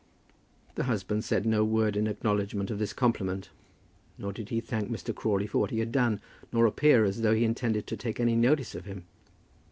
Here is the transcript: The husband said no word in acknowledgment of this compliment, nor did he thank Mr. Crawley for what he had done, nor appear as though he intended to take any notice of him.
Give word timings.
The 0.73 0.85
husband 0.85 1.23
said 1.23 1.45
no 1.45 1.63
word 1.63 1.95
in 1.95 2.07
acknowledgment 2.07 2.71
of 2.71 2.79
this 2.79 2.91
compliment, 2.91 3.51
nor 4.17 4.33
did 4.33 4.49
he 4.49 4.59
thank 4.59 4.89
Mr. 4.89 5.13
Crawley 5.13 5.45
for 5.45 5.59
what 5.59 5.69
he 5.69 5.77
had 5.77 5.91
done, 5.91 6.19
nor 6.51 6.65
appear 6.65 7.03
as 7.05 7.21
though 7.21 7.35
he 7.35 7.45
intended 7.45 7.85
to 7.85 7.95
take 7.97 8.19
any 8.19 8.35
notice 8.35 8.73
of 8.73 8.85
him. 8.85 9.05